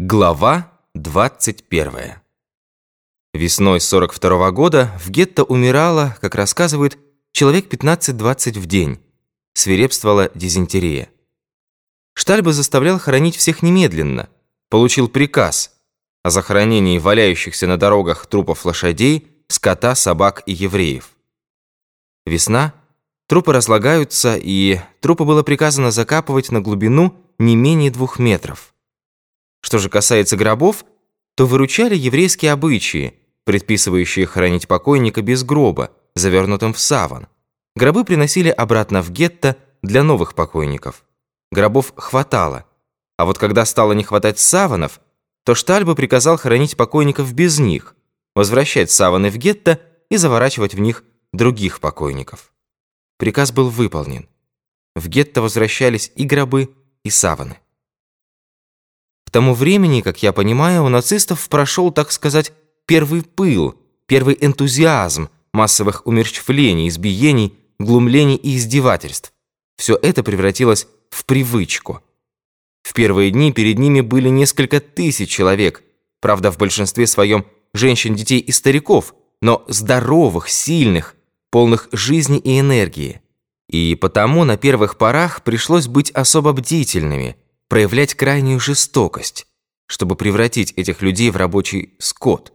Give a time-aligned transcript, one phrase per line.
[0.00, 2.20] Глава 21.
[3.34, 6.96] Весной 42 -го года в гетто умирало, как рассказывают,
[7.32, 9.00] человек 15-20 в день.
[9.54, 11.08] Свирепствовала дизентерия.
[12.14, 14.28] Штальба заставлял хоронить всех немедленно.
[14.70, 15.74] Получил приказ
[16.22, 21.10] о захоронении валяющихся на дорогах трупов лошадей, скота, собак и евреев.
[22.24, 22.72] Весна,
[23.26, 28.72] трупы разлагаются, и трупы было приказано закапывать на глубину не менее двух метров.
[29.60, 30.84] Что же касается гробов,
[31.36, 37.28] то выручали еврейские обычаи, предписывающие хоронить покойника без гроба, завернутым в саван.
[37.76, 41.04] Гробы приносили обратно в гетто для новых покойников.
[41.50, 42.66] Гробов хватало.
[43.16, 45.00] А вот когда стало не хватать саванов,
[45.44, 47.94] то Штальба приказал хоронить покойников без них,
[48.34, 49.80] возвращать саваны в гетто
[50.10, 52.52] и заворачивать в них других покойников.
[53.16, 54.28] Приказ был выполнен.
[54.94, 57.58] В гетто возвращались и гробы, и саваны.
[59.28, 62.50] К тому времени, как я понимаю, у нацистов прошел, так сказать,
[62.86, 63.74] первый пыл,
[64.06, 69.34] первый энтузиазм массовых умерщвлений, избиений, глумлений и издевательств.
[69.76, 72.00] Все это превратилось в привычку.
[72.82, 75.82] В первые дни перед ними были несколько тысяч человек,
[76.22, 81.16] правда, в большинстве своем женщин, детей и стариков, но здоровых, сильных,
[81.50, 83.20] полных жизни и энергии.
[83.68, 87.36] И потому на первых порах пришлось быть особо бдительными–
[87.68, 89.46] проявлять крайнюю жестокость,
[89.86, 92.52] чтобы превратить этих людей в рабочий скот.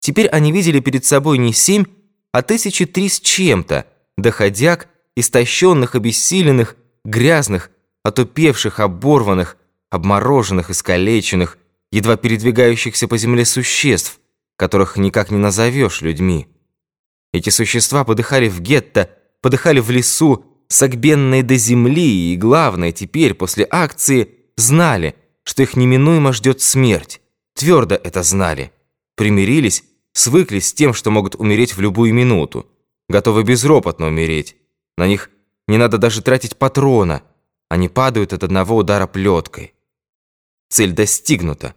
[0.00, 1.84] Теперь они видели перед собой не семь,
[2.32, 7.70] а тысячи три с чем-то, доходяг, истощенных, обессиленных, грязных,
[8.02, 9.56] отупевших, оборванных,
[9.90, 11.58] обмороженных, искалеченных,
[11.90, 14.20] едва передвигающихся по земле существ,
[14.56, 16.46] которых никак не назовешь людьми.
[17.32, 19.10] Эти существа подыхали в гетто,
[19.40, 26.32] подыхали в лесу, согбенные до земли, и главное, теперь, после акции, знали, что их неминуемо
[26.32, 27.20] ждет смерть.
[27.54, 28.72] Твердо это знали.
[29.14, 32.68] Примирились, свыклись с тем, что могут умереть в любую минуту.
[33.08, 34.56] Готовы безропотно умереть.
[34.96, 35.30] На них
[35.68, 37.22] не надо даже тратить патрона.
[37.68, 39.74] Они падают от одного удара плеткой.
[40.68, 41.74] Цель достигнута.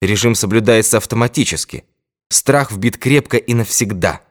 [0.00, 1.84] Режим соблюдается автоматически.
[2.28, 4.22] Страх вбит крепко и навсегда.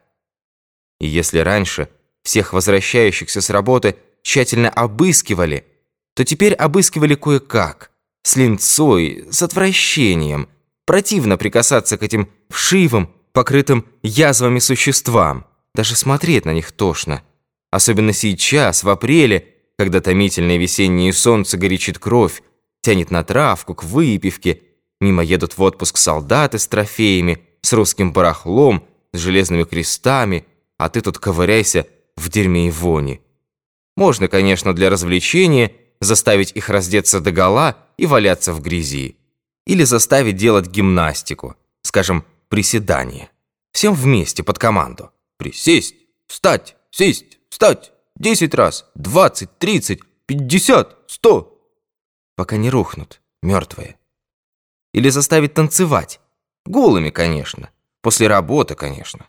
[0.99, 1.89] И если раньше
[2.23, 5.65] всех возвращающихся с работы тщательно обыскивали,
[6.13, 7.90] то теперь обыскивали кое-как
[8.23, 10.47] с линцой, с отвращением.
[10.85, 15.45] Противно прикасаться к этим вшивым, покрытым язвами существам.
[15.73, 17.23] Даже смотреть на них тошно.
[17.71, 22.43] Особенно сейчас, в апреле, когда томительное весеннее солнце горячит кровь,
[22.81, 24.61] тянет на травку, к выпивке,
[24.99, 30.45] мимо едут в отпуск солдаты с трофеями, с русским барахлом, с железными крестами,
[30.77, 33.21] а ты тут ковыряйся в дерьме и вони.
[33.95, 39.15] Можно, конечно, для развлечения заставить их раздеться догола и валяться в грязи.
[39.67, 43.29] Или заставить делать гимнастику, скажем, приседание.
[43.73, 45.11] Всем вместе под команду.
[45.37, 45.95] Присесть,
[46.27, 47.93] встать, сесть, встать.
[48.15, 51.63] Десять раз, двадцать, тридцать, пятьдесят, сто.
[52.35, 53.97] Пока не рухнут, мертвые.
[54.93, 56.19] Или заставить танцевать.
[56.65, 57.69] Голыми, конечно.
[58.01, 59.27] После работы, конечно.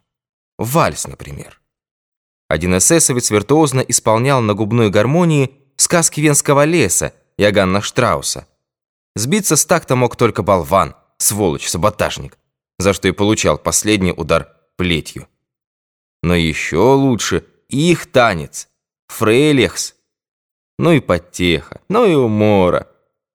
[0.59, 1.61] Вальс, например.
[2.49, 8.47] Один эсэсовец виртуозно исполнял на губной гармонии сказки Венского леса Иоганна Штрауса.
[9.15, 12.39] Сбиться с такта мог только болван, сволочь, саботажник,
[12.79, 15.29] за что и получал последний удар плетью.
[16.23, 18.69] Но еще лучше их танец,
[19.09, 19.95] фрейлехс.
[20.79, 22.89] Ну и потеха, ну и умора,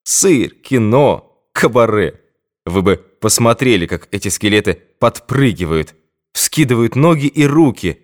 [0.04, 2.22] сыр, кино, кабаре.
[2.66, 5.96] Вы бы посмотрели, как эти скелеты подпрыгивают,
[6.34, 8.02] вскидывают ноги и руки,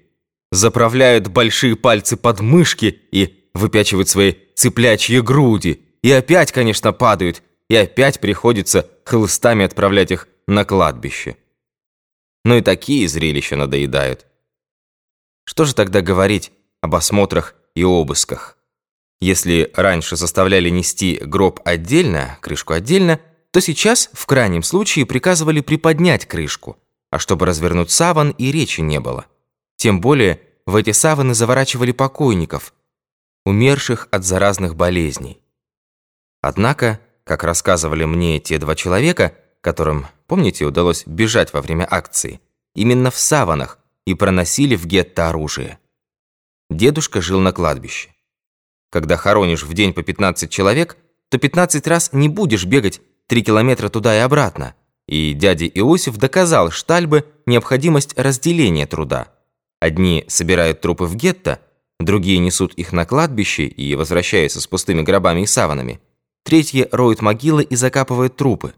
[0.52, 7.76] заправляют большие пальцы под мышки и выпячивают свои цыплячьи груди, и опять, конечно, падают, и
[7.76, 11.38] опять приходится хлыстами отправлять их на кладбище.
[12.44, 14.26] Но и такие зрелища надоедают.
[15.46, 18.58] Что же тогда говорить об осмотрах и обысках?
[19.22, 23.22] Если раньше заставляли нести гроб отдельно, крышку отдельно,
[23.52, 26.78] то сейчас, в крайнем случае, приказывали приподнять крышку,
[27.12, 29.26] а чтобы развернуть саван и речи не было.
[29.78, 32.74] Тем более в эти саваны заворачивали покойников–
[33.46, 35.42] умерших от заразных болезней.
[36.42, 42.40] Однако, как рассказывали мне те два человека, которым, помните, удалось бежать во время акции,
[42.76, 45.80] именно в саванах и проносили в гетто оружие.
[46.70, 48.10] Дедушка жил на кладбище.
[48.92, 50.98] Когда хоронишь в день по 15 человек,
[51.30, 54.76] то 15 раз не будешь бегать 3 километра туда и обратно.
[55.08, 59.30] И дядя Иосиф доказал Штальбе необходимость разделения труда.
[59.80, 61.60] Одни собирают трупы в гетто,
[62.04, 66.02] Другие несут их на кладбище и возвращаются с пустыми гробами и саванами.
[66.44, 68.74] Третьи роют могилы и закапывают трупы.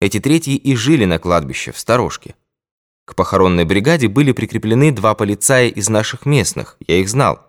[0.00, 2.34] эти третьи и жили на кладбище, в сторожке.
[3.04, 7.40] К похоронной бригаде были прикреплены два полицая из наших местных, я их знал.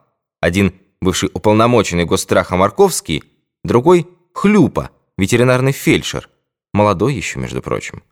[0.42, 3.24] Один бывший уполномоченный госстраха Марковский,
[3.64, 6.30] другой– Хлюпа, ветеринарный фельдшер,
[6.74, 8.04] молодой еще, между прочим.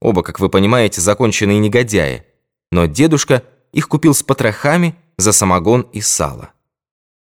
[0.00, 2.24] Оба, как вы понимаете, законченные негодяи.
[2.70, 6.50] Но дедушка их купил с потрохами за самогон и сало.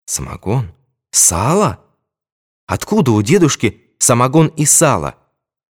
[0.07, 0.73] Самогон?
[1.11, 1.82] Сало?
[2.73, 5.17] Откуда у дедушки самогон и сало?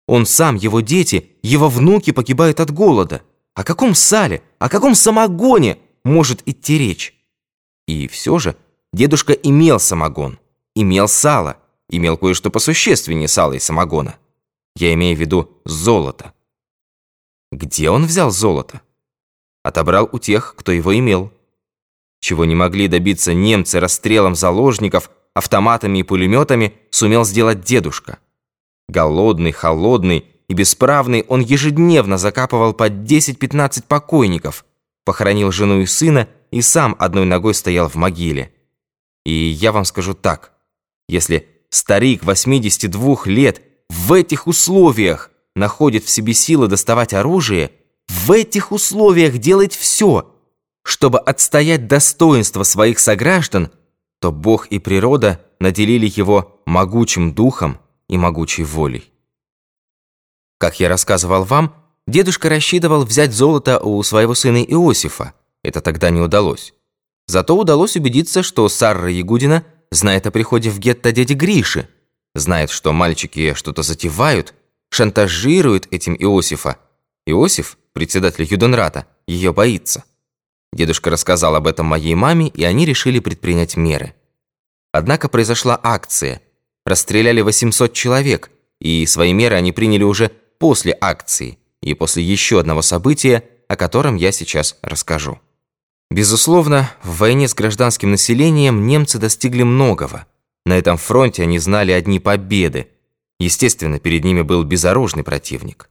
[0.07, 3.21] Он сам, его дети, его внуки погибают от голода.
[3.53, 7.13] О каком сале, о каком самогоне может идти речь?
[7.86, 8.56] И все же
[8.94, 10.39] дедушка имел самогон,
[10.74, 11.57] имел сало,
[11.89, 14.15] имел кое-что посущественнее сала и самогона.
[14.77, 16.31] Я имею в виду золото.
[17.51, 18.80] Где он взял золото?
[19.63, 21.33] Отобрал у тех, кто его имел.
[22.21, 28.17] Чего не могли добиться немцы расстрелом заложников, автоматами и пулеметами, сумел сделать дедушка.
[28.87, 34.65] Голодный, холодный и бесправный, он ежедневно закапывал по 10-15 покойников,
[35.03, 38.51] похоронил жену и сына и сам одной ногой стоял в могиле.
[39.25, 40.53] И я вам скажу так,
[41.07, 47.71] если старик 82 лет в этих условиях находит в себе силы доставать оружие,
[48.07, 50.31] в этих условиях делает все,
[50.83, 53.71] чтобы отстоять достоинство своих сограждан,
[54.19, 59.12] то Бог и природа наделили его могучим духом и могучей волей.
[60.57, 61.75] Как я рассказывал вам,
[62.07, 65.33] дедушка рассчитывал взять золото у своего сына Иосифа.
[65.63, 66.73] Это тогда не удалось.
[67.27, 71.89] Зато удалось убедиться, что Сарра Ягудина знает о приходе в гетто дяди Гриши,
[72.35, 74.53] знает, что мальчики что-то затевают,
[74.89, 76.77] шантажируют этим Иосифа.
[77.25, 80.03] Иосиф, председатель Юденрата, ее боится.
[80.75, 84.13] Дедушка рассказал об этом моей маме, и они решили предпринять меры.
[84.92, 86.42] Однако произошла акция.
[86.86, 88.51] Расстреляли 800 человек,
[88.81, 94.18] и свои меры они приняли уже после акции и после еще одного события, о котором
[94.18, 95.39] я сейчас расскажу.
[96.12, 100.25] Безусловно, в войне с гражданским населением немцы достигли многого.
[100.66, 102.89] На этом фронте они знали одни победы.
[103.39, 105.89] Естественно, перед ними был безоружный противник.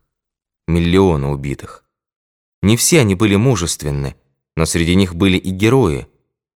[0.68, 1.84] Миллионы убитых.
[2.62, 4.14] Не все они были мужественны,
[4.56, 6.06] но среди них были и герои.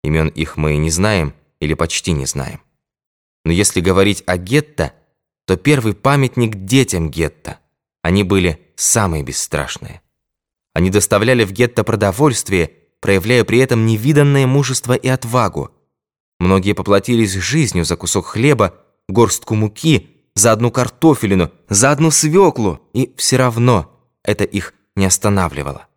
[0.04, 2.62] Имен их мы не знаем или почти не знаем.
[3.44, 4.94] Но если говорить о гетто,
[5.46, 7.60] то первый памятник детям гетто.
[8.02, 10.02] Они были самые бесстрашные.
[10.74, 15.72] Они доставляли в гетто продовольствие, проявляя при этом невиданное мужество и отвагу.
[16.40, 18.76] Многие поплатились жизнью за кусок хлеба,
[19.08, 23.92] горстку муки, за одну картофелину, за одну свеклу, и все равно
[24.24, 25.88] это их не останавливало.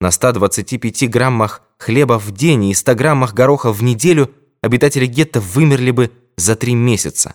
[0.00, 5.90] На 125 граммах хлеба в день и 100 граммах гороха в неделю обитатели гетто вымерли
[5.90, 7.34] бы за три месяца.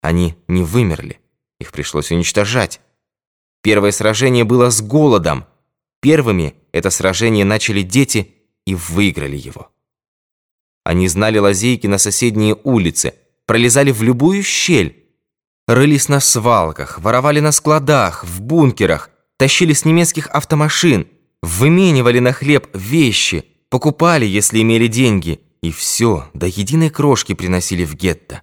[0.00, 1.20] Они не вымерли,
[1.58, 2.80] их пришлось уничтожать.
[3.62, 5.44] Первое сражение было с голодом.
[6.00, 9.70] Первыми это сражение начали дети и выиграли его.
[10.84, 13.14] Они знали лазейки на соседние улицы,
[13.46, 15.04] пролезали в любую щель,
[15.68, 21.06] рылись на свалках, воровали на складах, в бункерах, тащили с немецких автомашин,
[21.42, 27.94] выменивали на хлеб вещи, покупали, если имели деньги, и все, до единой крошки приносили в
[27.94, 28.42] гетто.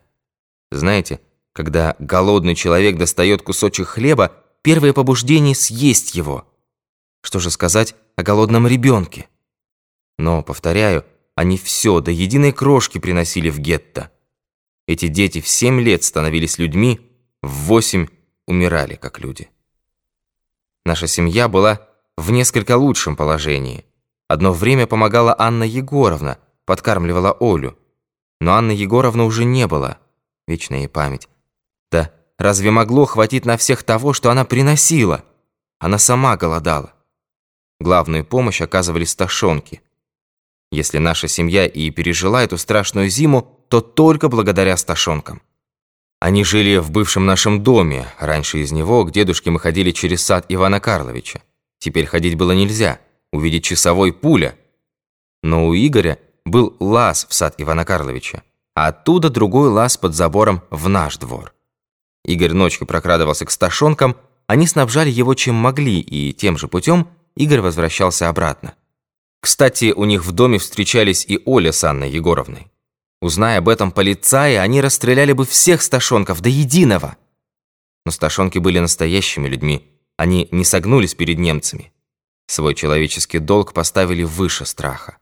[0.72, 1.20] Знаете,
[1.54, 6.48] когда голодный человек достает кусочек хлеба, первое побуждение съесть его.
[7.22, 9.28] Что же сказать о голодном ребенке?
[10.18, 14.12] Но, повторяю, они все до единой крошки приносили в гетто.
[14.88, 17.00] Эти дети в семь лет становились людьми,
[17.42, 18.08] в восемь
[18.48, 19.50] умирали как люди.
[20.86, 21.89] Наша семья была
[22.20, 23.86] в несколько лучшем положении.
[24.28, 27.78] Одно время помогала Анна Егоровна, подкармливала Олю.
[28.40, 29.98] Но Анны Егоровны уже не было.
[30.48, 31.28] Вечная ей память.
[31.92, 35.24] Да разве могло хватить на всех того, что она приносила?
[35.80, 36.94] Она сама голодала.
[37.80, 39.82] Главную помощь оказывали сташонки–
[40.72, 45.42] если наша семья и пережила эту страшную зиму, то только благодаря сташонкам.
[46.20, 48.08] Они жили в бывшем нашем доме.
[48.20, 51.42] Раньше из него к дедушке мы ходили через сад Ивана Карловича.
[51.80, 53.00] Теперь ходить было нельзя.
[53.32, 54.56] Увидеть часовой пуля.
[55.44, 58.44] Но у Игоря был лаз в сад Ивана Карловича,
[58.76, 61.54] а оттуда другой лаз под забором в наш двор.
[62.26, 64.18] Игорь ночью прокрадывался к сташонкам,
[64.48, 68.74] они снабжали его чем могли, и тем же путем Игорь возвращался обратно.
[69.42, 72.68] Кстати, у них в доме встречались и Оля с Анной Егоровной.
[73.22, 77.18] Узная об этом полицаи, они расстреляли бы всех сташонков до единого.
[78.06, 79.88] Но сташонки были настоящими людьми,
[80.20, 81.94] они не согнулись перед немцами.
[82.46, 85.18] Свой человеческий долг поставили выше страха.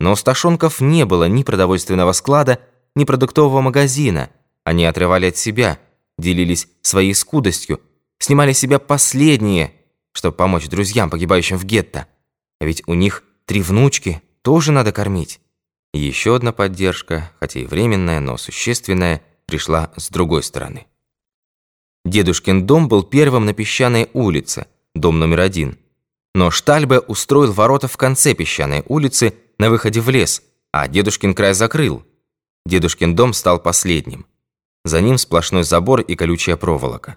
[0.00, 2.58] Но у сташонков не было ни продовольственного склада,
[2.96, 4.30] ни продуктового магазина.
[4.64, 5.78] Они отрывали от себя,
[6.18, 7.80] делились своей скудостью,
[8.18, 9.74] снимали с себя последние,
[10.10, 12.08] чтобы помочь друзьям, погибающим в гетто.
[12.60, 15.38] А ведь у них три внучки, тоже надо кормить.
[15.94, 20.88] Еще одна поддержка, хотя и временная, но существенная, пришла с другой стороны.
[22.04, 25.78] Дедушкин дом был первым на песчаной улице, дом номер один.
[26.34, 30.42] Но Штальбе устроил ворота в конце песчаной улицы на выходе в лес,
[30.72, 32.04] а дедушкин край закрыл.
[32.64, 34.26] Дедушкин дом стал последним.
[34.84, 37.16] За ним сплошной забор и колючая проволока.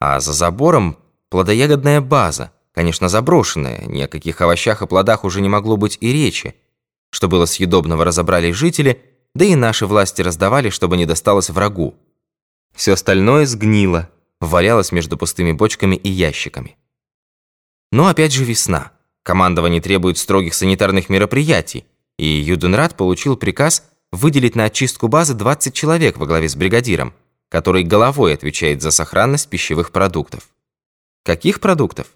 [0.00, 0.98] А за забором
[1.28, 6.12] плодоягодная база, конечно, заброшенная, ни о каких овощах и плодах уже не могло быть и
[6.12, 6.54] речи.
[7.10, 9.02] Что было съедобного разобрали жители,
[9.34, 11.94] да и наши власти раздавали, чтобы не досталось врагу.
[12.74, 14.08] Все остальное сгнило,
[14.42, 16.76] валялось между пустыми бочками и ящиками.
[17.92, 18.92] Но опять же весна.
[19.22, 21.84] Командование требует строгих санитарных мероприятий,
[22.18, 27.14] и Юденрат получил приказ выделить на очистку базы 20 человек во главе с бригадиром,
[27.48, 30.48] который головой отвечает за сохранность пищевых продуктов.
[31.24, 32.08] Каких продуктов?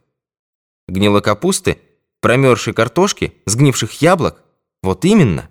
[0.88, 1.78] Гнилой капусты,
[2.20, 4.42] промерзшей картошки, сгнивших яблок?
[4.82, 5.48] Вот именно.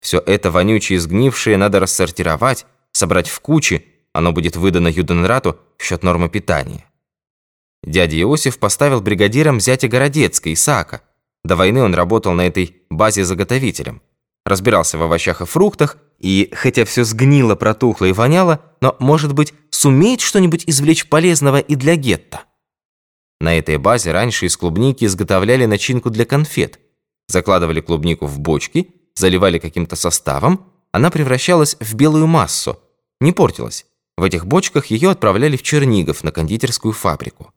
[0.00, 5.84] Все это вонючее и сгнившее надо рассортировать, собрать в кучи, оно будет выдано Юденрату в
[5.84, 6.86] счет нормы питания.
[7.82, 11.02] Дядя Иосиф поставил бригадиром зятя Городецка, Исаака.
[11.44, 14.00] До войны он работал на этой базе заготовителем.
[14.44, 19.52] Разбирался в овощах и фруктах, и, хотя все сгнило, протухло и воняло, но, может быть,
[19.70, 22.42] сумеет что-нибудь извлечь полезного и для гетто.
[23.40, 26.80] На этой базе раньше из клубники изготовляли начинку для конфет.
[27.28, 32.80] Закладывали клубнику в бочки, заливали каким-то составом, она превращалась в белую массу,
[33.20, 33.84] не портилась.
[34.16, 37.52] В этих бочках ее отправляли в Чернигов на кондитерскую фабрику.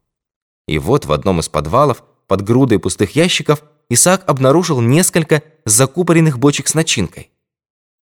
[0.68, 6.68] И вот в одном из подвалов, под грудой пустых ящиков, Исаак обнаружил несколько закупоренных бочек
[6.68, 7.32] с начинкой.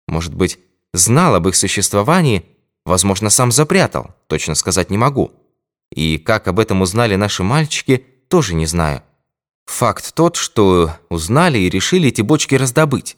[0.07, 0.59] Может быть,
[0.93, 2.45] знал об их существовании,
[2.85, 5.33] возможно, сам запрятал, точно сказать не могу.
[5.91, 9.03] И как об этом узнали наши мальчики, тоже не знаю.
[9.67, 13.17] Факт тот, что узнали и решили эти бочки раздобыть.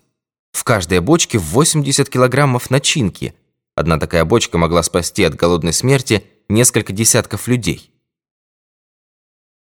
[0.52, 3.35] В каждой бочке 80 килограммов начинки–
[3.76, 7.92] Одна такая бочка могла спасти от голодной смерти несколько десятков людей.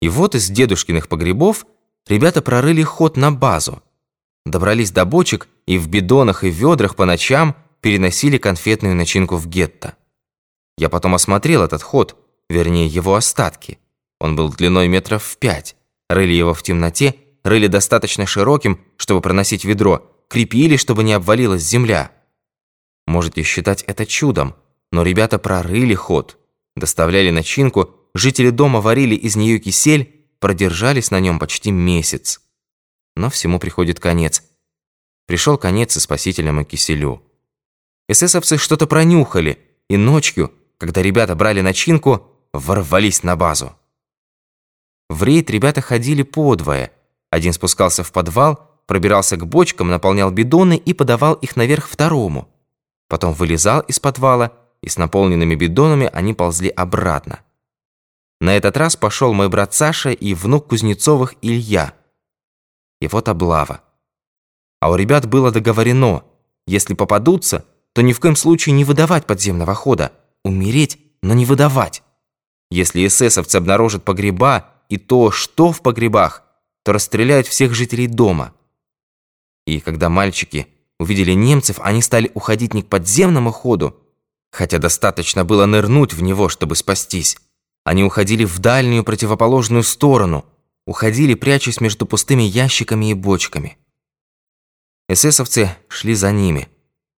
[0.01, 1.67] И вот из дедушкиных погребов
[2.07, 3.83] ребята прорыли ход на базу.
[4.47, 9.97] Добрались до бочек и в бидонах и ведрах по ночам переносили конфетную начинку в гетто.
[10.79, 12.17] Я потом осмотрел этот ход,
[12.49, 13.79] вернее его остатки.
[14.21, 15.77] Он был длиной метров в пять.
[16.09, 22.13] Рыли его в темноте, рыли достаточно широким, чтобы проносить ведро, крепили, чтобы не обвалилась земля.
[23.07, 24.55] Можете считать это чудом,
[24.91, 26.39] но ребята прорыли ход,
[26.77, 32.41] доставляли начинку, жители дома варили из нее кисель, продержались на нем почти месяц.
[33.17, 34.43] Но всему приходит конец.
[35.27, 37.23] Пришел конец и спасителям и киселю.
[38.09, 39.59] Эсэсовцы что-то пронюхали,
[39.89, 43.75] и ночью, когда ребята брали начинку, ворвались на базу.
[45.09, 46.93] В рейд ребята ходили подвое.
[47.31, 52.54] Один спускался в подвал, пробирался к бочкам, наполнял бидоны и подавал их наверх второму
[53.15, 54.51] потом вылезал из подвала,
[54.83, 57.43] и с наполненными бидонами они ползли обратно.
[58.41, 61.95] На этот раз пошел мой брат Саша и внук Кузнецовых Илья.
[63.01, 63.83] И вот облава.
[64.81, 66.25] А у ребят было договорено,
[66.67, 70.11] если попадутся, то ни в коем случае не выдавать подземного хода,
[70.45, 72.03] умереть, но не выдавать.
[72.73, 76.43] Если эсэсовцы обнаружат погреба и то, что в погребах,
[76.83, 78.55] то расстреляют всех жителей дома.
[79.69, 80.67] И когда мальчики
[80.99, 83.97] увидели немцев, они стали уходить не к подземному ходу,
[84.53, 87.37] хотя достаточно было нырнуть в него, чтобы спастись.
[87.85, 90.45] Они уходили в дальнюю противоположную сторону,
[90.87, 93.77] уходили, прячась между пустыми ящиками и бочками.
[95.09, 96.69] Эсэсовцы шли за ними,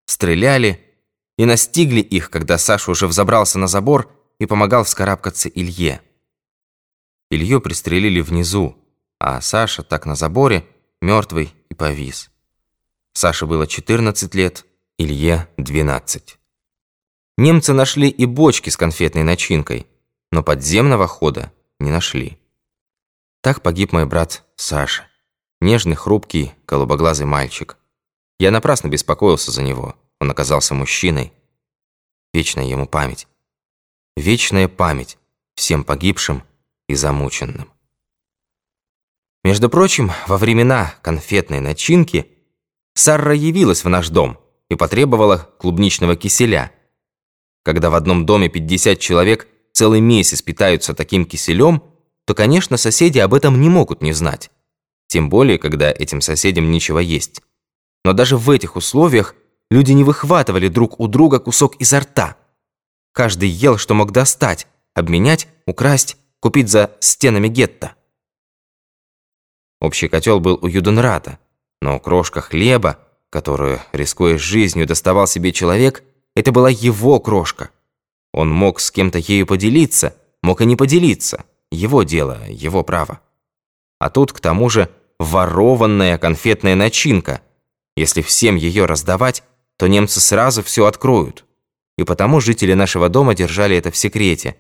[0.07, 0.83] стреляли
[1.39, 6.01] и настигли их, когда Саша уже взобрался на забор и помогал вскарабкаться Илье.
[7.31, 8.77] Илью пристрелили внизу,
[9.19, 10.67] а Саша так на заборе,
[11.01, 12.31] мертвый и повис.
[13.17, 14.67] Саше было 14 лет,
[14.99, 16.39] Илье 12.
[17.39, 19.87] Немцы нашли и бочки с конфетной начинкой,
[20.31, 22.39] но подземного хода не нашли.
[23.41, 25.09] Так погиб мой брат Саша.
[25.63, 27.79] Нежный, хрупкий, голубоглазый мальчик.
[28.39, 29.97] Я напрасно беспокоился за него.
[30.21, 31.33] Он оказался мужчиной.
[32.35, 33.29] Вечная ему память.
[34.15, 35.17] Вечная память
[35.55, 36.43] всем погибшим
[36.87, 37.73] и замученным.
[39.43, 42.31] Между прочим, во времена конфетной начинки–
[42.97, 44.39] Сарра явилась в наш дом
[44.71, 46.73] и потребовала клубничного киселя.
[47.63, 51.83] Когда в одном доме 50 человек целый месяц питаются таким киселем,
[52.25, 54.51] то, конечно, соседи об этом не могут не знать.
[55.09, 57.43] Тем более, когда этим соседям нечего есть.
[58.03, 59.35] Но даже в этих условиях
[59.71, 62.39] люди не выхватывали друг у друга кусок изо рта.
[63.13, 67.95] Каждый ел, что мог достать, обменять, украсть, купить за стенами гетто.
[69.83, 71.39] Общий котел был у Юденрата,
[71.87, 72.99] но крошка хлеба,
[73.31, 76.03] которую, рискуя жизнью, доставал себе человек,
[76.35, 77.71] это была его крошка.
[78.33, 81.45] Он мог с кем-то ею поделиться, мог и не поделиться.
[81.71, 83.21] Его дело, его право.
[84.01, 84.91] А тут, к тому же,
[85.21, 87.41] ворованная конфетная начинка.
[87.97, 89.45] Если всем ее раздавать,
[89.77, 91.45] то немцы сразу все откроют.
[91.97, 94.57] И потому жители нашего дома держали это в секрете.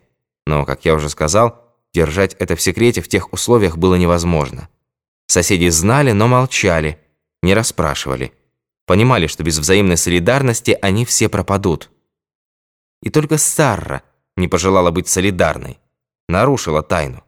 [0.46, 1.60] Но, как я уже сказал,
[1.92, 4.68] держать это в секрете в тех условиях было невозможно.
[5.26, 7.00] Соседи знали, но молчали,
[7.46, 8.34] не расспрашивали.
[8.84, 11.90] Понимали, что без взаимной солидарности они все пропадут.
[13.02, 14.02] И только Сарра
[14.36, 15.78] не пожелала быть солидарной.
[16.28, 17.24] Нарушила тайну.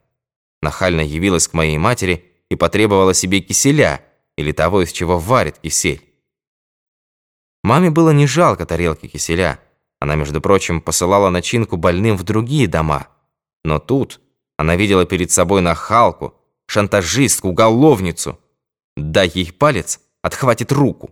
[0.60, 4.04] Нахально явилась к моей матери и потребовала себе киселя
[4.37, 6.04] или того, из чего варит кисель.
[7.62, 9.60] Маме было не жалко тарелки киселя.
[10.00, 13.08] Она, между прочим, посылала начинку больным в другие дома.
[13.64, 14.20] Но тут
[14.56, 16.34] она видела перед собой нахалку,
[16.66, 18.38] шантажистку, уголовницу.
[18.96, 21.10] Дай ей палец, отхватит руку.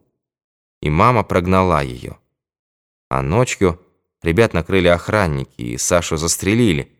[0.82, 2.18] И мама прогнала ее.
[3.08, 3.80] А ночью
[4.22, 6.92] ребят накрыли охранники, и Сашу застрелили.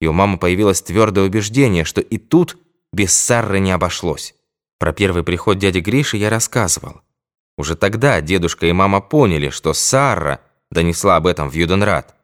[0.00, 2.56] И у мамы появилось твердое убеждение, что и тут
[2.92, 4.34] без Сарры не обошлось.
[4.78, 7.02] Про первый приход дяди Гриши я рассказывал.
[7.56, 12.14] Уже тогда дедушка и мама поняли, что Сарра донесла об этом в Юденрат.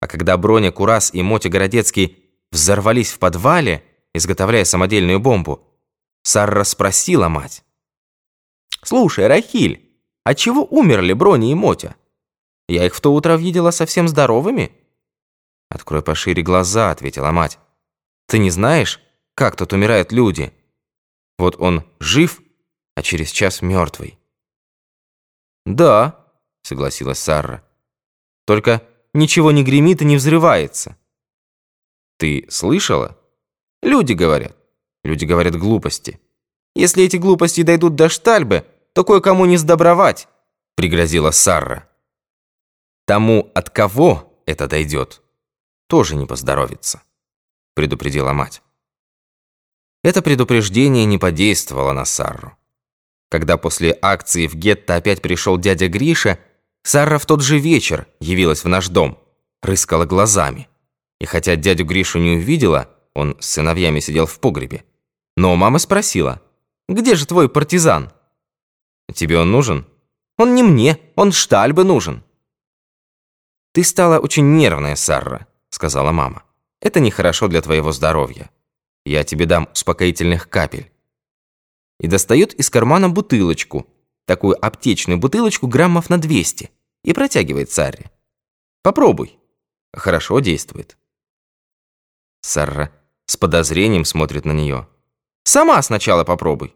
[0.00, 2.18] А когда Броня Курас и Мотя Городецкий
[2.50, 3.84] взорвались в подвале,
[4.14, 5.64] изготовляя самодельную бомбу,
[6.22, 7.62] Сарра спросила мать.
[8.82, 9.88] «Слушай, Рахиль,
[10.24, 11.96] от чего умерли Броня и Мотя?
[12.68, 14.72] Я их в то утро видела совсем здоровыми».
[15.70, 17.58] «Открой пошире глаза»,— ответила мать.
[18.26, 19.00] «Ты не знаешь,
[19.34, 20.52] как тут умирают люди?
[21.38, 22.40] Вот он жив,
[22.94, 24.18] а через час мертвый».
[25.66, 26.26] «Да»,—
[26.62, 27.64] согласилась Сарра.
[28.46, 28.82] «Только
[29.12, 30.96] ничего не гремит и не взрывается».
[32.16, 33.18] «Ты слышала?»
[33.82, 34.56] «Люди говорят.
[35.04, 36.20] Люди говорят глупости.
[36.78, 40.28] Если эти глупости дойдут до Штальбы, то кое-кому не сдобровать»,—
[40.76, 41.88] пригрозила Сарра.
[43.04, 45.20] «Тому, от кого это дойдет,
[45.88, 47.02] тоже не поздоровится»,—
[47.74, 48.62] предупредила мать.
[50.04, 52.56] Это предупреждение не подействовало на Сарру.
[53.28, 56.38] Когда после акции в гетто опять пришел дядя Гриша,
[56.84, 59.18] Сарра в тот же вечер явилась в наш дом,
[59.62, 60.68] рыскала глазами.
[61.20, 64.84] И хотя дядю Гришу не увидела, он с сыновьями сидел в погребе.
[65.36, 66.40] Но мама спросила,
[66.88, 68.12] «Где же твой партизан?»
[69.14, 69.86] «Тебе он нужен?»
[70.38, 72.22] «Он не мне, он Штальбе нужен».
[73.72, 76.44] «Ты стала очень нервная, Сарра»,— сказала мама.
[76.80, 78.50] «Это нехорошо для твоего здоровья.
[79.04, 80.92] Я тебе дам успокоительных капель».
[81.98, 83.86] И достает из кармана бутылочку,
[84.24, 86.70] такую аптечную бутылочку граммов на 200,
[87.04, 88.10] и протягивает Сарре.
[88.82, 89.38] «Попробуй.
[89.92, 90.96] Хорошо действует».
[92.40, 92.92] Сарра
[93.26, 94.88] с подозрением смотрит на нее.
[95.48, 96.74] «Сама сначала попробуй».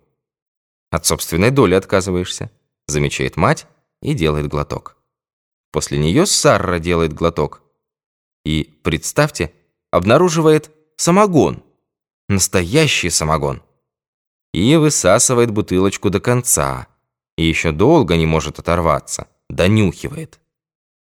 [0.90, 2.50] «От собственной доли отказываешься»,
[2.86, 3.66] замечает мать
[4.00, 4.96] и делает глоток.
[5.72, 7.60] После нее Сарра делает глоток.
[8.46, 9.52] И, представьте,
[9.90, 11.62] обнаруживает самогон.
[12.30, 13.62] Настоящий самогон.
[14.54, 16.86] И высасывает бутылочку до конца.
[17.36, 19.28] И еще долго не может оторваться.
[19.50, 20.40] Донюхивает.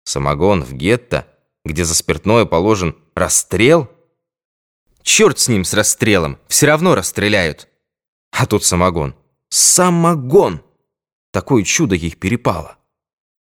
[0.05, 1.29] Самогон в гетто,
[1.67, 3.91] где за спиртное положен расстрел–
[5.03, 7.69] Черт с ним, с расстрелом, все равно расстреляют.
[8.31, 9.15] А тут самогон.
[9.49, 10.63] Самогон!
[11.33, 12.77] Такое чудо ей перепало.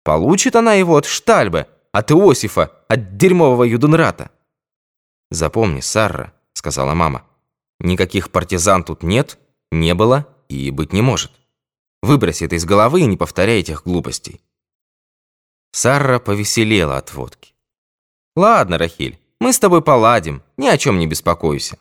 [0.03, 4.31] Получит она его от Штальбе, от Иосифа, от дерьмового Юденрата.
[5.29, 7.25] «Запомни, Сарра»,— сказала мама,
[7.79, 9.37] «никаких партизан тут нет,
[9.71, 11.31] не было и быть не может.
[12.01, 14.41] Выброси это из головы и не повторяй этих глупостей».
[15.71, 17.53] Сарра повеселела от водки.
[18.35, 21.77] «Ладно, Рахиль, мы с тобой поладим, ни о чем не беспокойся».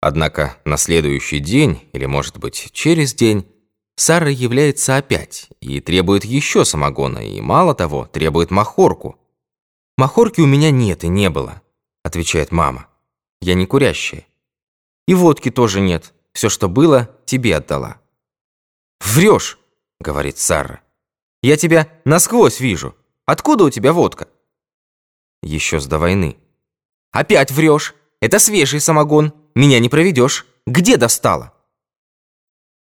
[0.00, 3.46] Однако на следующий день, или, может быть, через день,
[3.96, 9.16] Сара является опять и требует еще самогона, и, мало того, требует махорку.
[9.96, 11.62] «Махорки у меня нет и не было»,—
[12.02, 12.88] отвечает мама.
[13.40, 14.26] «Я не курящая.
[15.06, 16.14] И водки тоже нет.
[16.32, 18.00] Все, что было, тебе отдала».
[19.00, 19.58] «Врешь»,—
[20.00, 20.80] говорит Сара.
[21.42, 22.96] «Я тебя насквозь вижу.
[23.26, 24.28] Откуда у тебя водка?»
[25.42, 26.41] «Еще с до войны».
[27.12, 27.94] «Опять врешь!
[28.20, 29.34] Это свежий самогон!
[29.54, 30.46] Меня не проведешь!
[30.66, 31.52] Где достала?»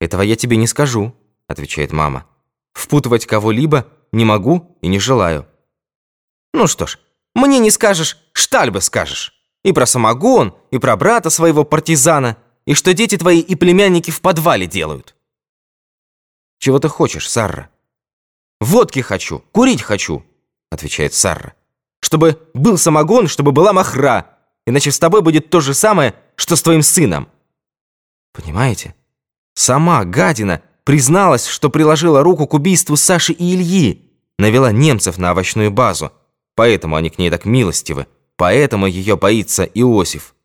[0.02, 1.16] «Этого я тебе не скажу»,—
[1.48, 2.28] отвечает мама.
[2.74, 5.48] «Впутывать кого-либо не могу и не желаю».
[6.54, 7.00] «Ну что ж,
[7.36, 9.34] мне не скажешь, штальбы скажешь.
[9.64, 14.22] И про самогон, и про брата своего партизана, и что дети твои и племянники в
[14.22, 15.16] подвале делают».
[16.58, 17.70] «Чего ты хочешь, Сарра?»
[18.60, 20.26] «Водки хочу, курить хочу»,—
[20.72, 21.56] отвечает Сарра.
[22.16, 24.38] Чтобы был самогон, чтобы была махра.
[24.66, 27.28] иначе с тобой будет то же самое, что с твоим сыном.
[28.32, 28.96] Понимаете?
[29.54, 35.72] Сама гадина призналась, что приложила руку к убийству Саши и Ильи, навела немцев на овощную
[35.72, 36.14] базу.
[36.56, 40.36] Поэтому они к ней так милостивы, поэтому ее боится Иосиф.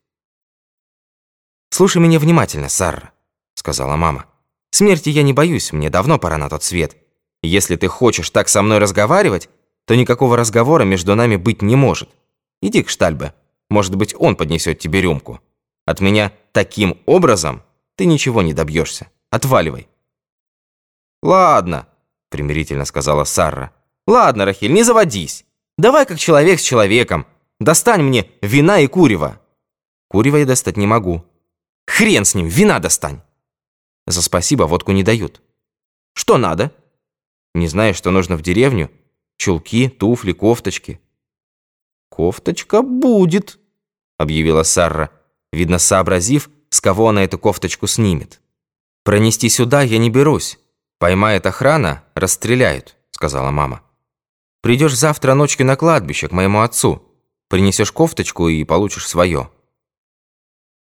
[1.69, 3.13] «Слушай меня внимательно, Сарра»,—
[3.53, 4.25] сказала мама.
[4.71, 6.97] «Смерти я не боюсь, мне давно пора на тот свет.
[7.41, 9.49] Если ты хочешь так со мной разговаривать,
[9.85, 12.09] то никакого разговора между нами быть не может.
[12.61, 13.33] Иди к Штальбе,
[13.69, 15.39] может быть, он поднесет тебе рюмку.
[15.85, 17.63] От меня таким образом
[17.95, 19.09] ты ничего не добьешься.
[19.29, 19.87] Отваливай».
[21.23, 21.87] «Ладно»,—
[22.29, 23.71] примирительно сказала Сарра.
[24.07, 25.45] «Ладно, Рахиль, не заводись.
[25.77, 27.25] Давай как человек с человеком.
[27.59, 29.39] Достань мне вина и курева».
[30.09, 31.23] «Курева я достать не могу».
[31.87, 33.21] «Хрен с ним, вина достань».
[34.05, 35.41] «За спасибо водку не дают».
[36.13, 36.71] «Что надо?»
[37.53, 38.91] «Не знаю, что нужно в деревню.
[39.41, 41.01] Чулки, туфли, кофточки».
[42.09, 43.57] «Кофточка будет»,—
[44.19, 45.09] объявила Сарра,
[45.51, 48.39] видно, сообразив, с кого она эту кофточку снимет.
[49.03, 50.59] «Пронести сюда я не берусь.
[50.99, 53.81] Поймает охрана, расстреляют»,— сказала мама.
[54.61, 57.01] «Придешь завтра ночью на кладбище к моему отцу.
[57.49, 59.49] Принесешь кофточку и получишь свое».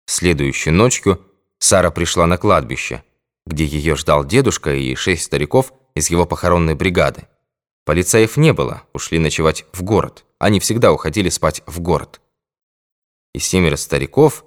[0.08, 1.26] Следующей ночью
[1.58, 3.02] Сара пришла на кладбище,
[3.46, 7.30] где ее ждал дедушка и шесть стариков из его похоронной бригады.
[7.92, 10.24] Полицаев не было, ушли ночевать в город.
[10.40, 12.22] Они всегда уходили спать в город.
[13.34, 14.46] И семеро стариков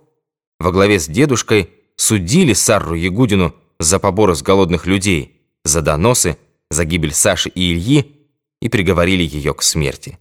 [0.59, 6.39] во главе с дедушкой судили Сарру Ягудину за поборы с голодных людей, за доносы,
[6.71, 8.31] за гибель Саши и Ильи
[8.63, 10.19] и приговорили ее к смерти.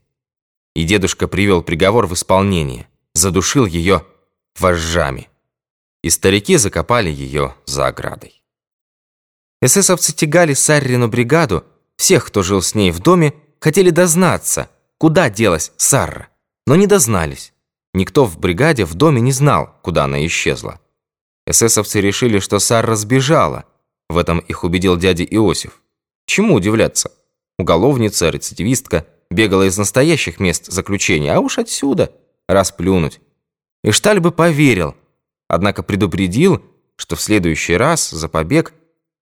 [0.75, 4.05] И дедушка привел приговор в исполнение, задушил ее
[4.59, 5.29] вожжами
[6.01, 8.43] и старики закопали ее за оградой.
[9.61, 11.63] Эсэсовцы тягали Саррину бригаду,
[12.03, 16.27] всех, кто жил с ней в доме, хотели дознаться, куда делась Сарра,
[16.67, 17.53] но не дознались.
[17.93, 20.81] Никто в бригаде в доме не знал, куда она исчезла.
[21.47, 23.63] Эсэсовцы решили, что Сарра сбежала.
[24.09, 25.79] В этом их убедил дядя Иосиф.
[26.25, 27.09] Чему удивляться?
[27.57, 32.11] Уголовница, рецидивистка бегала из настоящих мест заключения, а уж отсюда
[32.49, 33.21] расплюнуть.
[33.81, 34.93] И Шталь бы поверил–
[35.47, 36.61] однако предупредил,
[36.97, 38.73] что в следующий раз за побег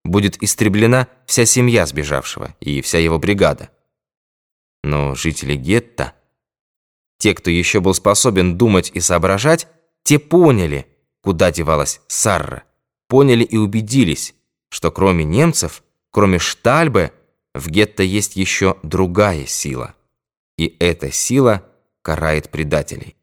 [0.04, 3.70] будет истреблена вся семья сбежавшего и вся его бригада.
[4.84, 6.14] Но жители гетто,
[7.18, 9.68] те, кто еще был способен думать и соображать,
[10.04, 10.88] те поняли,
[11.22, 12.64] куда девалась Сарра,
[13.08, 14.34] поняли и убедились,
[14.70, 17.14] что кроме немцев, кроме Штальбе,
[17.54, 19.94] в гетто есть еще другая сила.
[20.58, 21.66] И эта сила
[22.02, 23.16] карает предателей.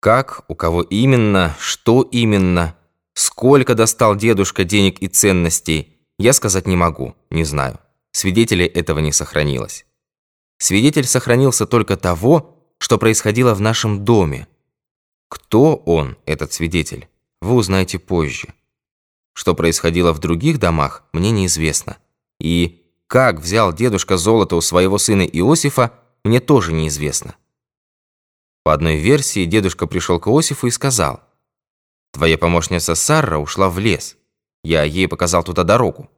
[0.00, 2.76] Как, у кого именно, что именно,
[3.18, 7.80] сколько достал дедушка денег и ценностей, я сказать не могу, не знаю.
[8.12, 9.86] Свидетелей этого не сохранилось.
[10.58, 14.46] Свидетель сохранился только того, что происходило в нашем доме.
[15.28, 17.08] Кто он, этот свидетель,
[17.40, 18.54] вы узнаете позже.
[19.34, 21.98] Что происходило в других домах, мне неизвестно.
[22.38, 27.34] И как взял дедушка золото у своего сына Иосифа, мне тоже неизвестно.
[28.62, 31.27] По одной версии, дедушка пришел к Иосифу и сказал,
[32.12, 34.16] «Твоя помощница Сарра ушла в лес.
[34.64, 36.10] Я ей показал туда дорогу.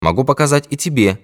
[0.00, 1.20] Могу показать и тебе».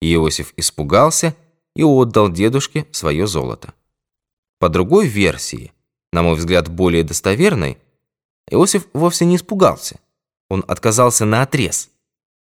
[0.00, 1.34] Иосиф испугался
[1.74, 3.74] и отдал дедушке свое золото.
[4.58, 5.72] По другой версии,
[6.12, 7.78] на мой взгляд более достоверной,
[8.50, 9.98] Иосиф вовсе не испугался.
[10.48, 11.90] Он отказался на отрез,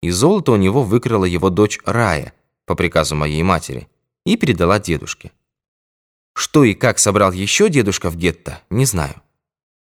[0.01, 2.33] и золото у него выкрала его дочь Рая
[2.65, 3.87] по приказу моей матери
[4.25, 5.31] и передала дедушке.
[6.33, 9.21] Что и как собрал еще дедушка в гетто, не знаю.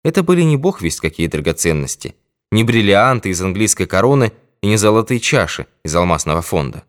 [0.04, 2.14] Это были не бог весть какие драгоценности,
[2.50, 4.32] не бриллианты из английской короны
[4.62, 6.84] и не золотые чаши из алмазного фонда.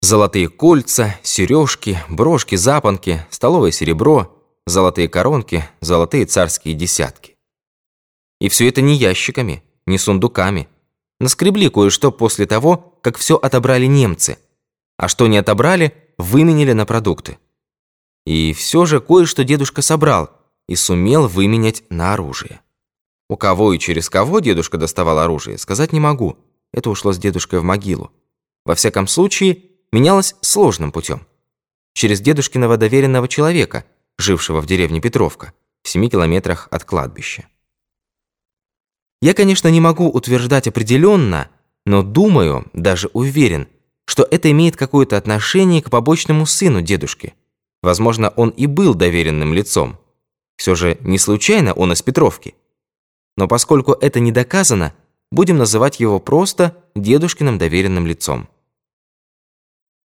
[0.00, 7.36] Золотые кольца, сережки, брошки, запонки, столовое серебро, золотые коронки, золотые царские десятки.
[8.40, 10.68] И все это не ящиками, не сундуками.
[11.20, 14.38] Наскребли кое-что после того, как все отобрали немцы,
[14.96, 17.38] а что не отобрали, выменили на продукты.
[18.24, 20.30] И все же кое-что дедушка собрал
[20.68, 22.60] и сумел выменять на оружие.
[23.28, 26.38] У кого и через кого дедушка доставал оружие, сказать не могу.
[26.72, 28.12] Это ушло с дедушкой в могилу.
[28.64, 31.26] Во всяком случае, менялось сложным путем.
[31.94, 33.84] Через дедушкиного доверенного человека,
[34.18, 35.52] жившего в деревне Петровка,
[35.82, 37.46] в семи километрах от кладбища.
[39.20, 41.48] Я, конечно, не могу утверждать определенно,
[41.84, 43.68] но думаю, даже уверен,
[44.04, 47.34] что это имеет какое-то отношение к побочному сыну дедушки–
[47.82, 49.98] Возможно, он и был доверенным лицом.
[50.58, 52.54] Все же не случайно он из Петровки.
[53.36, 54.92] Но поскольку это не доказано,
[55.30, 58.48] будем называть его просто дедушкиным доверенным лицом.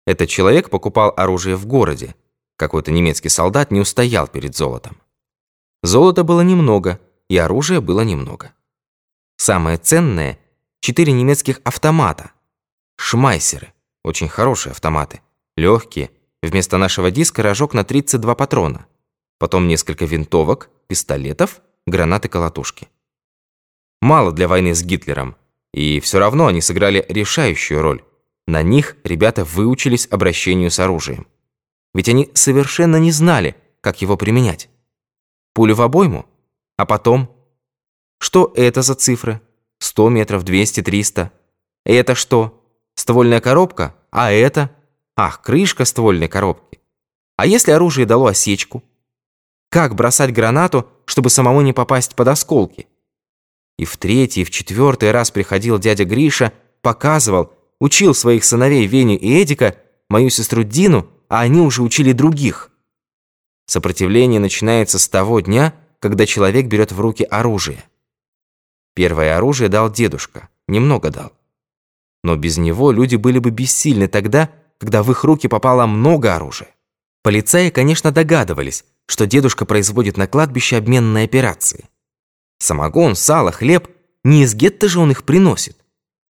[0.05, 2.13] Этот человек покупал оружие в городе.
[2.57, 4.97] Какой-то немецкий солдат не устоял перед золотом.
[5.81, 8.53] Золота было немного, и оружия было немного.
[9.37, 10.37] Самое ценное–
[10.81, 12.31] четыре немецких автомата.
[12.97, 13.73] Шмайсеры.
[14.03, 15.21] Очень хорошие автоматы.
[15.55, 16.11] Легкие.
[16.41, 18.85] Вместо нашего диска рожок на 32 патрона.
[19.43, 22.87] Потом несколько винтовок, пистолетов, гранаты-колотушки.
[24.01, 25.35] Мало для войны с Гитлером.
[25.73, 28.05] И все равно они сыграли решающую роль.
[28.47, 31.27] На них ребята выучились обращению с оружием.
[31.93, 34.69] Ведь они совершенно не знали, как его применять.
[35.53, 36.25] Пулю в обойму?
[36.77, 37.29] А потом?
[38.19, 39.41] Что это за цифры?
[39.79, 41.33] 100 метров, 200, 300.
[41.85, 42.63] Это что?
[42.95, 43.93] Ствольная коробка?
[44.09, 44.73] А это?
[45.17, 46.79] Ах, крышка ствольной коробки.
[47.35, 48.83] А если оружие дало осечку?
[49.73, 52.85] Как бросать гранату, чтобы самому не попасть под осколки?
[53.79, 59.17] И в третий, и в четвертый раз приходил дядя Гриша, показывал, учил своих сыновей Веню
[59.17, 59.75] и Эдика,
[60.11, 62.69] мою сестру Дину, а они уже учили других.
[63.65, 67.83] Сопротивление начинается с того дня, когда человек берет в руки оружие.
[68.93, 71.33] Первое оружие дал дедушка, немного дал.
[72.23, 76.72] Но без него люди были бы бессильны тогда, когда в их руки попало много оружия.
[77.23, 81.89] Полицаи, конечно, догадывались, что дедушка производит на кладбище обменные операции.
[82.59, 83.87] Самогон, сало, хлеб,
[84.25, 85.77] не из гетто же он их приносит.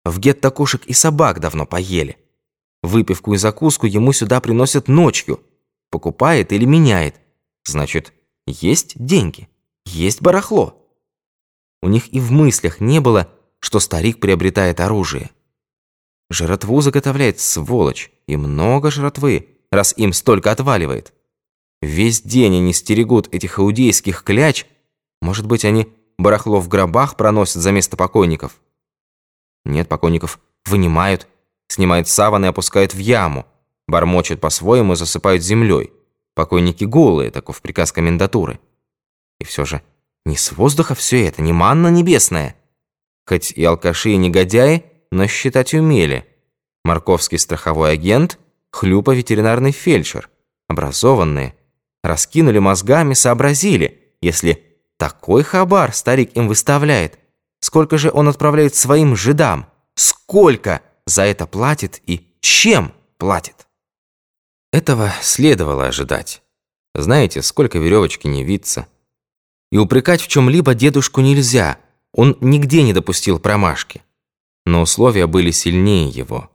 [0.06, 2.18] В гетто кошек и собак давно поели.
[2.84, 5.42] Выпивку и закуску ему сюда приносят ночью.
[5.90, 7.16] Покупает или меняет.
[7.66, 8.14] Значит,
[8.46, 9.50] есть деньги,
[9.86, 10.80] есть барахло.
[11.82, 15.32] У них и в мыслях не было, что старик приобретает оружие.
[16.30, 21.14] Жратву заготовляет сволочь, и много жратвы, раз им столько отваливает.
[21.82, 24.66] Весь день они стерегут этих иудейских кляч,
[25.22, 28.62] может быть, они барахло в гробах проносят за место покойников.
[29.66, 31.28] Нет, покойников вынимают,
[31.68, 33.46] снимают саван и опускают в яму,
[33.88, 35.92] бормочут по-своему и засыпают землей.
[36.36, 38.60] Покойники голые, таков приказ комендатуры.
[39.40, 39.82] И все же
[40.26, 42.56] не с воздуха все это, не манна небесная.
[43.28, 46.26] Хоть и алкаши, и негодяи, но считать умели.
[46.84, 48.40] Марковский страховой агент,
[48.74, 50.30] Хлюпа ветеринарный фельдшер.
[50.68, 51.56] Образованные.
[52.04, 54.64] Раскинули мозгами, сообразили, если
[54.98, 57.20] такой хабар старик им выставляет.
[57.62, 59.68] Сколько же он отправляет своим жидам?
[59.96, 63.68] Сколько за это платит и чем платит?
[64.72, 66.42] Этого следовало ожидать.
[66.96, 68.88] Знаете, сколько веревочки не виться.
[69.72, 71.78] И упрекать в чем-либо дедушку нельзя.
[72.12, 74.02] Он нигде не допустил промашки.
[74.66, 76.50] Но условия были сильнее его.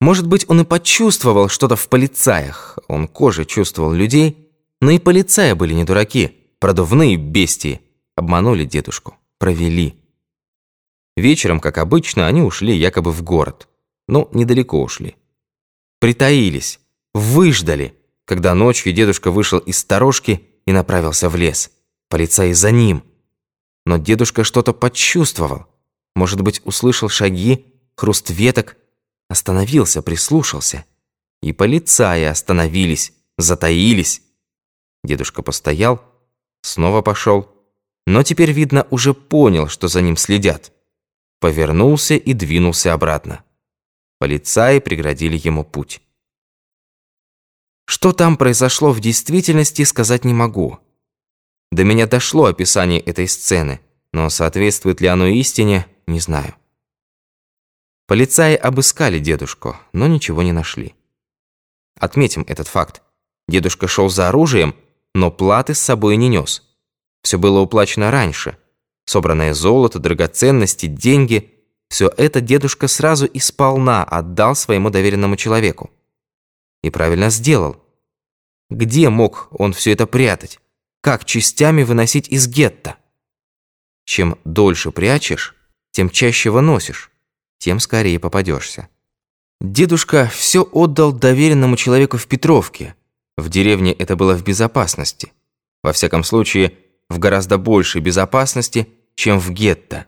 [0.00, 2.78] Может быть, он и почувствовал что-то в полицаях.
[2.88, 4.48] Он кожей чувствовал людей.
[4.80, 6.36] Но и полицаи были не дураки.
[6.60, 7.80] Продувные бестии.
[8.16, 9.16] Обманули дедушку.
[9.38, 9.96] Провели.
[11.16, 13.68] Вечером, как обычно, они ушли якобы в город.
[14.06, 15.16] Но недалеко ушли
[15.98, 16.80] притаились,
[17.14, 21.70] выждали, когда ночью дедушка вышел из сторожки и направился в лес.
[22.08, 23.02] Полицаи за ним.
[23.84, 25.66] Но дедушка что-то почувствовал.
[26.14, 28.76] Может быть, услышал шаги, хруст веток,
[29.28, 30.84] остановился, прислушался.
[31.42, 34.22] И полицаи остановились, затаились.
[35.04, 36.02] Дедушка постоял,
[36.62, 37.48] снова пошел,
[38.06, 40.72] но теперь, видно, уже понял, что за ним следят.
[41.40, 43.44] Повернулся и двинулся обратно.
[44.18, 46.00] Полицаи преградили ему путь.
[47.86, 50.78] Что там произошло в действительности, сказать не могу.
[51.70, 53.80] До меня дошло описание этой сцены,
[54.12, 56.54] но соответствует ли оно истине, не знаю.
[58.08, 60.94] Полицаи обыскали дедушку, но ничего не нашли.
[62.00, 63.02] Отметим этот факт.
[63.48, 64.74] Дедушка шел за оружием,
[65.14, 66.62] но платы с собой не нес.
[67.22, 68.56] Все было уплачено раньше.
[69.04, 71.54] Собранное золото, драгоценности, деньги
[71.90, 75.90] все это дедушка сразу и сполна отдал своему доверенному человеку.
[76.82, 77.76] И правильно сделал.
[78.70, 80.60] Где мог он все это прятать?
[81.02, 82.96] Как частями выносить из гетто?
[84.06, 85.54] Чем дольше прячешь,
[85.90, 87.10] тем чаще выносишь,
[87.58, 88.88] тем скорее попадешься.
[89.60, 92.94] Дедушка все отдал доверенному человеку в Петровке.
[93.36, 95.32] В деревне это было в безопасности.
[95.82, 96.74] Во всяком случае,
[97.08, 100.06] в гораздо большей безопасности, чем в гетто.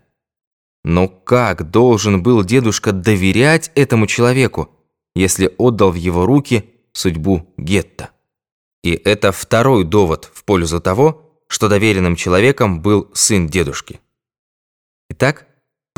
[0.84, 4.70] Но как должен был дедушка доверять этому человеку,
[5.14, 8.10] если отдал в его руки судьбу гетто?
[8.82, 14.00] И это второй довод в пользу того, что доверенным человеком был сын дедушки.
[15.10, 15.46] Итак,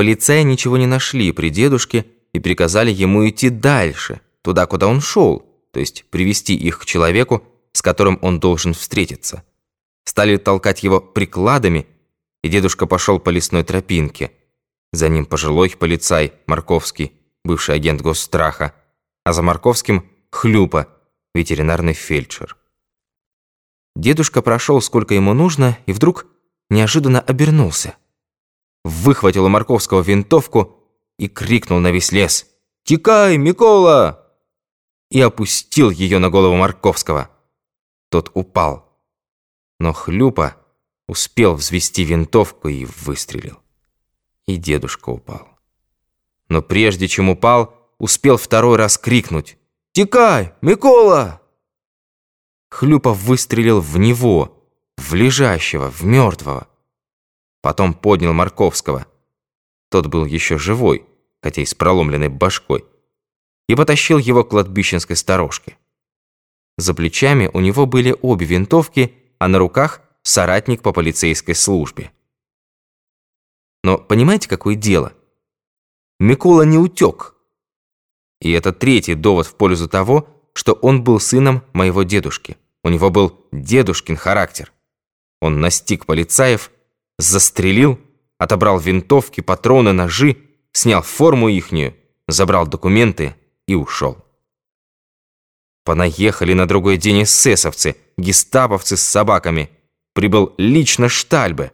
[0.02, 5.46] полицаи ничего не нашли при дедушке и приказали ему идти дальше, туда, куда он шел,
[5.70, 9.44] то есть привести их к человеку, с которым он должен встретиться.
[10.04, 11.86] Стали толкать его прикладами,
[12.42, 14.32] и дедушка пошел по лесной тропинке–
[14.92, 17.12] за ним пожилой полицай Марковский,
[17.44, 18.74] бывший агент госстраха,
[19.24, 20.88] а за Марковским– Хлюпа,
[21.32, 22.56] ветеринарный фельдшер.
[23.94, 26.26] Дедушка прошел сколько ему нужно и вдруг
[26.70, 27.94] неожиданно обернулся.
[28.84, 30.78] Выхватил у Марковского винтовку
[31.18, 32.46] и крикнул на весь лес
[32.84, 34.18] «Текай, Микола!»
[35.10, 37.30] и опустил ее на голову Марковского.
[38.08, 38.98] Тот упал.
[39.78, 40.56] Но Хлюпа
[41.06, 43.58] успел взвести винтовку и выстрелил.
[44.46, 45.48] И дедушка упал.
[46.48, 49.58] Но прежде чем упал, успел второй раз крикнуть
[49.92, 51.42] «Текай, Микола!»
[52.70, 54.66] Хлюпов выстрелил в него,
[54.96, 56.68] в лежащего, в мертвого.
[57.62, 59.06] Потом поднял Марковского.
[59.90, 61.06] Тот был еще живой,
[61.42, 62.84] хотя и с проломленной башкой,
[63.68, 65.78] и потащил его к кладбищенской сторожке.
[66.76, 72.12] За плечами у него были обе винтовки, а на руках соратник по полицейской службе.
[73.84, 75.12] Но понимаете, какое дело?
[76.20, 77.34] Микола не утек.
[78.40, 82.56] И это третий довод в пользу того, что он был сыном моего дедушки.
[82.84, 84.72] У него был дедушкин характер.
[85.40, 86.70] Он настиг полицаев,
[87.26, 88.00] застрелил,
[88.38, 90.36] отобрал винтовки, патроны, ножи,
[90.72, 91.94] снял форму ихнюю,
[92.28, 93.34] забрал документы
[93.66, 94.24] и ушел.
[95.84, 99.70] Понаехали на другой день эсэсовцы, гестаповцы с собаками.
[100.14, 101.72] Прибыл лично Штальбе.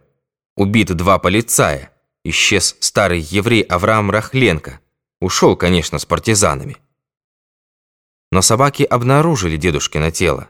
[0.56, 1.92] Убиты два полицая.
[2.24, 4.80] Исчез старый еврей Авраам Рахленко.
[5.20, 6.76] Ушел, конечно, с партизанами.
[8.30, 10.48] Но собаки обнаружили дедушкино тело.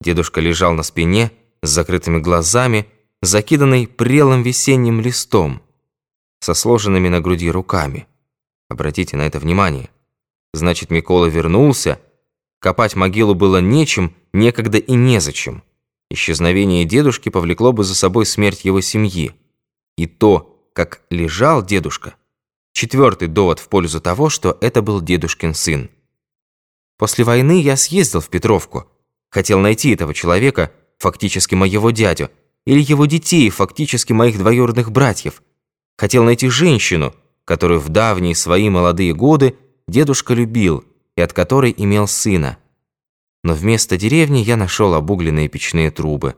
[0.00, 2.86] Дедушка лежал на спине, с закрытыми глазами,
[3.22, 5.62] закиданный прелым весенним листом,
[6.40, 8.06] со сложенными на груди руками.
[8.68, 9.90] Обратите на это внимание.
[10.52, 12.00] Значит, Микола вернулся,
[12.60, 15.62] копать могилу было нечем, некогда и незачем.
[16.10, 19.32] Исчезновение дедушки повлекло бы за собой смерть его семьи.
[19.96, 22.14] И то, как лежал дедушка,
[22.72, 25.90] четвертый довод в пользу того, что это был дедушкин сын.
[26.98, 28.90] После войны я съездил в Петровку,
[29.30, 32.30] Хотел найти этого человека, фактически моего дядю,
[32.66, 35.42] или его детей, фактически моих двоюродных братьев.
[35.96, 39.56] Хотел найти женщину, которую в давние свои молодые годы
[39.88, 40.84] дедушка любил
[41.16, 42.58] и от которой имел сына.
[43.44, 46.34] Но вместо деревни я нашел обугленные печные трубы.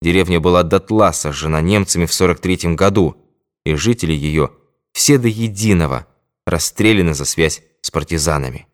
[0.00, 3.16] Деревня была дотла сожжена немцами в 43 году,
[3.64, 4.52] и жители ее,
[4.92, 6.06] все до единого,
[6.46, 8.66] расстреляны за связь с партизанами.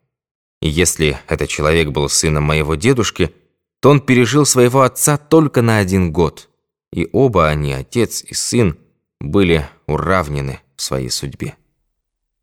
[0.61, 3.33] И если этот человек был сыном моего дедушки–
[3.83, 6.49] то он пережил своего отца только на один год.
[6.93, 8.77] И оба они, отец и сын,
[9.19, 11.57] были уравнены в своей судьбе.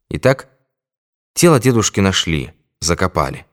[0.09, 0.49] Итак,
[1.35, 3.47] тело дедушки нашли, закопали.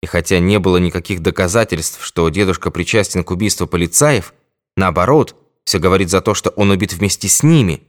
[0.00, 4.32] И хотя не было никаких доказательств, что дедушка причастен к убийству полицаев,
[4.76, 7.82] наоборот, все говорит за то, что он убит вместе с ними.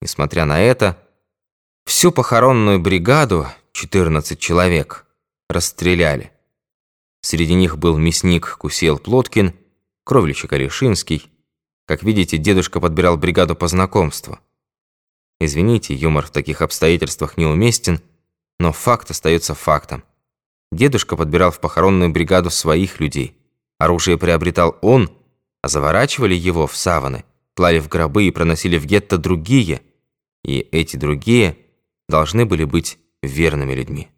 [0.00, 0.98] Несмотря на это,
[1.84, 5.04] всю похоронную бригаду, 14 человек,
[5.50, 6.32] расстреляли.
[7.20, 9.54] Среди них был мясник Кусел Плоткин,
[10.04, 11.30] кровельщик Орешинский.
[11.86, 14.38] Как видите, дедушка подбирал бригаду по знакомству.
[15.38, 18.00] Извините, юмор в таких обстоятельствах неуместен,
[18.58, 20.02] но факт остается фактом.
[20.72, 23.36] Дедушка подбирал в похоронную бригаду своих людей.
[23.78, 25.10] Оружие приобретал он,
[25.62, 29.82] а заворачивали его в саваны, клали в гробы и проносили в гетто другие.
[30.42, 31.56] И эти другие
[32.08, 34.08] должны были быть верными людьми.